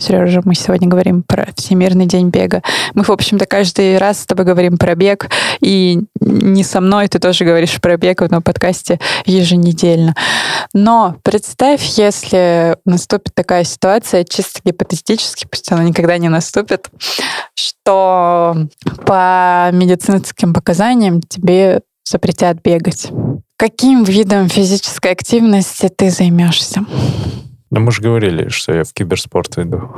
Сережа, 0.00 0.40
мы 0.44 0.54
сегодня 0.54 0.88
говорим 0.88 1.22
про 1.22 1.48
Всемирный 1.54 2.06
день 2.06 2.30
бега. 2.30 2.62
Мы, 2.94 3.02
в 3.02 3.10
общем-то, 3.10 3.44
каждый 3.44 3.98
раз 3.98 4.20
с 4.20 4.26
тобой 4.26 4.46
говорим 4.46 4.78
про 4.78 4.94
бег, 4.94 5.28
и 5.60 6.00
не 6.20 6.64
со 6.64 6.80
мной 6.80 7.08
ты 7.08 7.18
тоже 7.18 7.44
говоришь 7.44 7.78
про 7.80 7.98
бег 7.98 8.22
в 8.22 8.24
одном 8.24 8.42
подкасте 8.42 8.98
еженедельно. 9.26 10.14
Но 10.72 11.16
представь, 11.22 11.84
если 11.98 12.76
наступит 12.86 13.34
такая 13.34 13.64
ситуация, 13.64 14.24
чисто 14.24 14.60
гипотетически, 14.64 15.46
пусть 15.50 15.70
она 15.70 15.84
никогда 15.84 16.16
не 16.16 16.30
наступит, 16.30 16.88
что 17.54 18.56
по 19.04 19.68
медицинским 19.72 20.54
показаниям 20.54 21.20
тебе 21.20 21.82
запретят 22.04 22.62
бегать. 22.62 23.10
Каким 23.58 24.04
видом 24.04 24.48
физической 24.48 25.12
активности 25.12 25.90
ты 25.94 26.08
займешься? 26.08 26.86
Ну, 27.72 27.78
мы 27.80 27.92
же 27.92 28.02
говорили, 28.02 28.48
что 28.48 28.72
я 28.74 28.82
в 28.82 28.92
киберспорт 28.92 29.56
иду. 29.58 29.90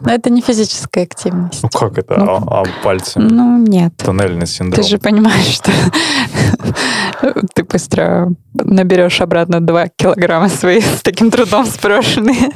Но 0.00 0.12
это 0.12 0.28
не 0.28 0.40
физическая 0.42 1.04
активность. 1.04 1.62
Ну, 1.62 1.68
как 1.68 1.96
это? 1.98 2.16
Ну, 2.18 2.36
А, 2.48 2.62
а 2.62 2.64
пальцем? 2.82 3.28
Ну, 3.28 3.58
нет. 3.58 3.96
Тоннельный 3.96 4.46
синдром. 4.48 4.82
Ты 4.82 4.88
же 4.88 4.98
понимаешь, 4.98 5.46
что 5.46 5.70
ты 7.54 7.62
быстро 7.64 8.28
наберешь 8.54 9.20
обратно 9.20 9.60
2 9.60 9.88
килограмма 9.96 10.48
свои 10.48 10.80
с 10.80 11.02
таким 11.02 11.30
трудом 11.30 11.64
сброшенные. 11.66 12.50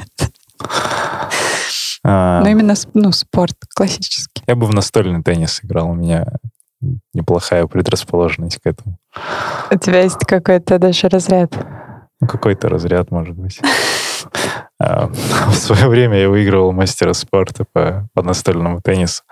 А, 2.03 2.41
Но 2.41 2.49
именно 2.49 2.75
с- 2.75 2.87
ну, 2.93 3.11
спорт 3.11 3.55
классический. 3.73 4.43
Я 4.47 4.55
бы 4.55 4.65
в 4.65 4.73
настольный 4.73 5.23
теннис 5.23 5.61
играл. 5.63 5.89
У 5.91 5.93
меня 5.95 6.25
неплохая 7.13 7.65
предрасположенность 7.67 8.59
к 8.61 8.65
этому. 8.67 8.97
У 9.71 9.77
тебя 9.77 10.01
есть 10.03 10.19
какой-то 10.19 10.77
даже 10.77 11.07
разряд. 11.09 11.51
Какой-то 12.25 12.69
разряд, 12.69 13.11
может 13.11 13.35
быть. 13.35 13.59
А, 14.79 15.07
В 15.07 15.53
свое 15.53 15.87
время 15.87 16.19
я 16.19 16.29
выигрывал 16.29 16.71
мастера 16.71 17.13
спорта 17.13 17.65
по, 17.71 18.07
по 18.13 18.21
настольному 18.23 18.81
теннису. 18.81 19.23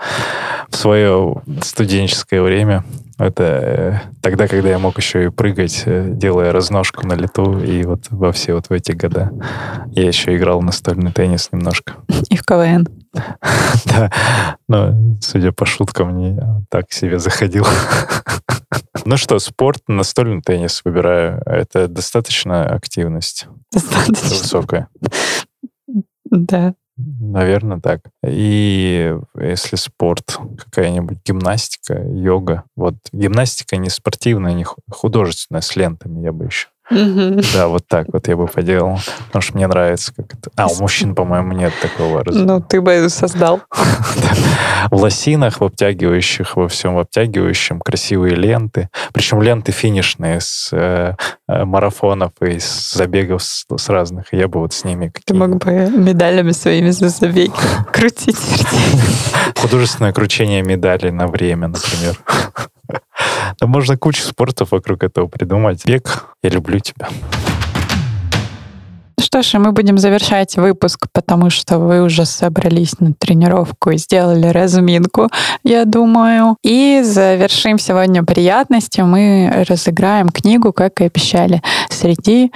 В 0.70 0.76
свое 0.76 1.42
студенческое 1.62 2.42
время. 2.42 2.84
Это 3.18 3.44
э, 3.44 4.00
тогда, 4.22 4.48
когда 4.48 4.70
я 4.70 4.78
мог 4.80 4.98
еще 4.98 5.26
и 5.26 5.30
прыгать, 5.30 5.84
э, 5.86 6.10
делая 6.10 6.52
разножку 6.52 7.08
на 7.08 7.14
лету. 7.14 7.60
И 7.60 7.84
вот 7.84 8.08
во 8.10 8.32
все 8.34 8.54
вот 8.56 8.68
в 8.68 8.72
эти 8.74 8.92
года 8.92 9.32
я 9.92 10.06
еще 10.06 10.36
играл 10.36 10.62
настольный 10.62 11.14
теннис 11.14 11.50
немножко. 11.52 11.94
И 12.30 12.36
в 12.36 12.44
КВН. 12.44 12.88
Да, 13.86 14.12
но, 14.68 14.94
судя 15.22 15.54
по 15.54 15.66
шуткам, 15.66 16.18
не 16.18 16.38
так 16.70 16.92
себе 16.92 17.20
заходил. 17.20 17.66
Ну 19.06 19.18
что, 19.18 19.38
спорт, 19.40 19.82
настольный 19.88 20.42
теннис 20.42 20.82
выбираю. 20.84 21.40
Это 21.46 21.88
достаточно 21.88 22.66
активность 22.66 23.48
Достаточно. 23.72 24.30
высокая. 24.30 24.88
Да. 26.26 26.74
Наверное, 26.98 27.82
так. 27.82 28.02
И 28.26 29.14
если 29.38 29.76
спорт, 29.76 30.40
какая-нибудь 30.58 31.18
гимнастика, 31.26 32.02
йога. 32.02 32.64
Вот 32.76 32.96
гимнастика 33.12 33.76
не 33.78 33.90
спортивная, 33.90 34.54
не 34.54 34.64
ху- 34.64 34.82
художественная, 34.90 35.62
с 35.62 35.76
лентами 35.76 36.22
я 36.22 36.32
бы 36.32 36.46
еще. 36.46 36.70
Да, 36.90 37.68
вот 37.68 37.88
так 37.88 38.08
вот 38.14 38.28
я 38.28 38.36
бы 38.38 38.48
поделал. 38.48 39.00
Потому 39.28 39.42
что 39.42 39.56
мне 39.56 39.68
нравится, 39.68 40.14
как 40.16 40.26
это... 40.34 40.52
А, 40.56 40.68
у 40.68 40.76
мужчин, 40.82 41.16
по-моему, 41.16 41.54
нет 41.54 41.74
такого. 41.82 42.24
раз- 42.24 42.36
Ну, 42.36 42.62
ты 42.62 42.82
бы 42.82 43.10
создал. 43.10 43.62
в 44.92 44.96
лосинах, 44.96 45.60
в 45.60 45.64
обтягивающих, 45.64 46.56
во 46.56 46.68
всем 46.68 46.96
в 46.96 47.00
обтягивающем, 47.00 47.80
красивые 47.80 48.36
ленты. 48.36 48.90
Причем 49.14 49.42
ленты 49.42 49.72
финишные 49.72 50.40
с 50.42 50.70
э, 50.72 51.16
э, 51.48 51.66
марафонов 51.66 52.32
и 52.42 52.60
с 52.60 52.94
забегов 52.94 53.44
с, 53.44 53.66
с 53.76 53.90
разных. 53.90 54.28
Я 54.32 54.48
бы 54.48 54.60
вот 54.60 54.74
с 54.74 54.84
ними 54.84 55.12
Ты 55.26 55.34
мог 55.34 55.58
бы 55.58 55.72
медалями 55.72 56.52
своими 56.52 56.92
за 56.92 57.10
забеги 57.10 57.52
крутить. 57.92 58.38
художественное 59.58 60.14
кручение 60.14 60.62
медалей 60.62 61.12
на 61.12 61.28
время, 61.28 61.68
например. 61.68 62.18
Да 63.66 63.70
можно 63.70 63.98
кучу 63.98 64.22
спортов 64.22 64.74
вокруг 64.74 65.04
этого 65.04 65.26
придумать. 65.26 65.84
Бег, 65.88 66.36
я 66.44 66.52
люблю 66.52 66.78
тебя. 66.78 67.08
Что 69.20 69.42
ж, 69.42 69.56
и 69.56 69.58
мы 69.58 69.72
будем 69.72 69.98
завершать 69.98 70.56
выпуск, 70.56 71.08
потому 71.12 71.50
что 71.50 71.80
вы 71.80 72.04
уже 72.04 72.26
собрались 72.26 73.00
на 73.00 73.16
тренировку 73.16 73.90
и 73.90 73.98
сделали 73.98 74.46
разминку, 74.50 75.30
я 75.64 75.86
думаю. 75.86 76.58
И 76.62 77.02
завершим 77.04 77.80
сегодня 77.80 78.24
приятностью. 78.24 79.08
Мы 79.08 79.66
разыграем 79.68 80.30
книгу, 80.30 80.72
как 80.72 81.02
и 81.02 81.06
обещали, 81.06 81.64
среди 81.90 82.52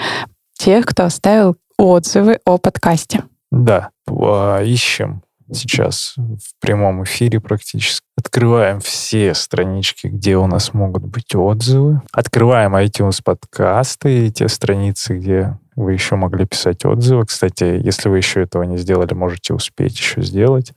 тех, 0.59 0.85
кто 0.85 1.05
оставил 1.05 1.55
отзывы 1.79 2.37
о 2.45 2.59
подкасте. 2.59 3.23
Да, 3.49 3.89
а, 4.07 4.61
ищем 4.61 5.23
сейчас 5.53 6.15
в 6.17 6.59
прямом 6.59 7.03
эфире 7.03 7.39
практически. 7.39 8.05
Открываем 8.17 8.79
все 8.79 9.33
странички, 9.33 10.07
где 10.07 10.37
у 10.37 10.47
нас 10.47 10.73
могут 10.73 11.05
быть 11.05 11.35
отзывы. 11.35 12.01
Открываем 12.11 12.75
iTunes 12.75 13.21
подкасты, 13.23 14.29
те 14.29 14.47
страницы, 14.47 15.17
где 15.17 15.57
вы 15.75 15.93
еще 15.93 16.15
могли 16.15 16.45
писать 16.45 16.83
отзывы. 16.85 17.25
Кстати, 17.25 17.79
если 17.83 18.09
вы 18.09 18.17
еще 18.17 18.41
этого 18.41 18.63
не 18.63 18.77
сделали, 18.77 19.13
можете 19.13 19.53
успеть 19.53 19.97
еще 19.97 20.21
сделать 20.21 20.73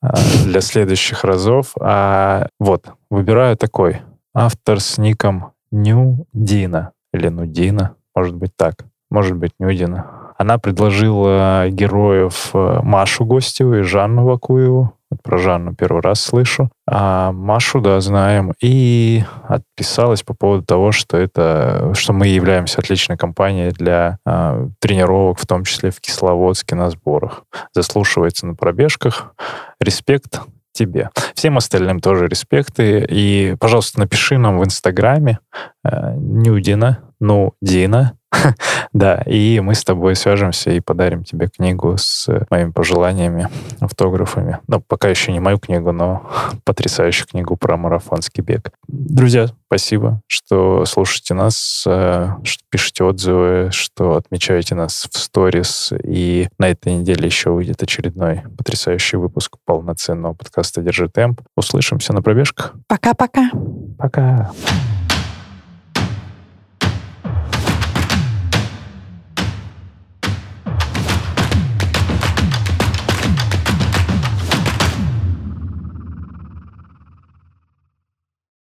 а, 0.00 0.14
для 0.44 0.60
следующих 0.62 1.24
разов. 1.24 1.72
А 1.78 2.48
вот, 2.58 2.86
выбираю 3.10 3.56
такой. 3.56 4.00
Автор 4.32 4.80
с 4.80 4.96
ником 4.98 5.52
Нюдина. 5.70 6.92
Или 7.12 7.28
Нудина. 7.28 7.96
Может 8.14 8.34
быть 8.34 8.56
так. 8.56 8.86
Может 9.10 9.36
быть 9.36 9.52
Нюдина. 9.58 10.23
Она 10.44 10.58
предложила 10.58 11.70
героев 11.70 12.50
э, 12.52 12.80
Машу 12.82 13.24
Гостеву 13.24 13.76
и 13.76 13.80
Жанну 13.80 14.26
Вакуеву. 14.26 14.92
Про 15.22 15.38
Жанну 15.38 15.74
первый 15.74 16.02
раз 16.02 16.20
слышу. 16.20 16.68
А 16.86 17.32
Машу, 17.32 17.80
да, 17.80 17.98
знаем. 18.02 18.52
И 18.60 19.24
отписалась 19.48 20.22
по 20.22 20.34
поводу 20.34 20.62
того, 20.62 20.92
что 20.92 21.16
это, 21.16 21.92
что 21.94 22.12
мы 22.12 22.26
являемся 22.26 22.80
отличной 22.80 23.16
компанией 23.16 23.70
для 23.70 24.18
а, 24.26 24.68
тренировок, 24.80 25.38
в 25.38 25.46
том 25.46 25.64
числе 25.64 25.90
в 25.90 26.02
Кисловодске 26.02 26.74
на 26.74 26.90
сборах. 26.90 27.44
Заслушивается 27.72 28.46
на 28.46 28.54
пробежках. 28.54 29.32
Респект 29.80 30.42
тебе. 30.74 31.08
Всем 31.34 31.56
остальным 31.56 32.00
тоже 32.00 32.26
респекты. 32.26 33.06
И, 33.08 33.56
пожалуйста, 33.58 34.00
напиши 34.00 34.36
нам 34.36 34.58
в 34.58 34.64
Инстаграме 34.64 35.38
Нюдина, 35.84 37.00
ну, 37.20 37.54
Дина, 37.60 38.16
да, 38.92 39.22
и 39.26 39.60
мы 39.60 39.74
с 39.74 39.84
тобой 39.84 40.14
свяжемся 40.16 40.70
и 40.70 40.80
подарим 40.80 41.24
тебе 41.24 41.48
книгу 41.48 41.96
с 41.96 42.28
моими 42.50 42.70
пожеланиями, 42.70 43.48
автографами. 43.80 44.58
Ну, 44.66 44.80
пока 44.80 45.08
еще 45.08 45.32
не 45.32 45.40
мою 45.40 45.58
книгу, 45.58 45.92
но 45.92 46.28
потрясающую 46.64 47.26
книгу 47.26 47.56
про 47.56 47.76
марафонский 47.76 48.42
бег. 48.42 48.72
Друзья, 48.88 49.48
спасибо, 49.66 50.20
что 50.26 50.84
слушаете 50.84 51.34
нас, 51.34 51.84
э, 51.86 52.28
что 52.44 52.64
пишете 52.70 53.04
отзывы, 53.04 53.68
что 53.72 54.16
отмечаете 54.16 54.74
нас 54.74 55.08
в 55.10 55.18
сторис. 55.18 55.92
И 56.02 56.48
на 56.58 56.68
этой 56.68 56.94
неделе 56.94 57.26
еще 57.26 57.50
выйдет 57.50 57.82
очередной 57.82 58.42
потрясающий 58.56 59.16
выпуск 59.16 59.56
полноценного 59.64 60.34
подкаста 60.34 60.82
«Держи 60.82 61.08
темп». 61.08 61.40
Услышимся 61.56 62.12
на 62.12 62.22
пробежках. 62.22 62.74
Пока-пока. 62.88 63.50
Пока. 63.98 64.20
-пока. 64.20 64.50
Пока. 64.52 65.13